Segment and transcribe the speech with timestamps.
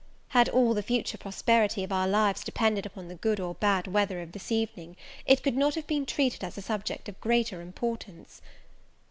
[0.29, 4.19] Had all the future prosperity of our lives depended upon the good or bad weather
[4.19, 8.41] of this evening, it could not have been treated as a subject of greater importance.